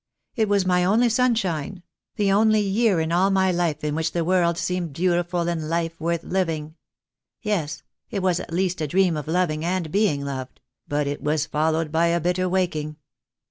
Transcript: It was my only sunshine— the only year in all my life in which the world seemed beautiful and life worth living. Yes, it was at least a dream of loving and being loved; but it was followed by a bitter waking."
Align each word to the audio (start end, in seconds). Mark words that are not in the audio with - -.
It 0.35 0.49
was 0.49 0.65
my 0.65 0.83
only 0.83 1.09
sunshine— 1.09 1.83
the 2.15 2.31
only 2.31 2.59
year 2.59 2.99
in 2.99 3.11
all 3.11 3.29
my 3.29 3.51
life 3.51 3.83
in 3.83 3.93
which 3.93 4.13
the 4.13 4.23
world 4.25 4.57
seemed 4.57 4.93
beautiful 4.93 5.47
and 5.47 5.69
life 5.69 5.99
worth 6.01 6.23
living. 6.23 6.73
Yes, 7.43 7.83
it 8.09 8.23
was 8.23 8.39
at 8.39 8.51
least 8.51 8.81
a 8.81 8.87
dream 8.87 9.15
of 9.15 9.27
loving 9.27 9.63
and 9.63 9.91
being 9.91 10.25
loved; 10.25 10.59
but 10.87 11.05
it 11.05 11.21
was 11.21 11.45
followed 11.45 11.91
by 11.91 12.07
a 12.07 12.19
bitter 12.19 12.49
waking." 12.49 12.95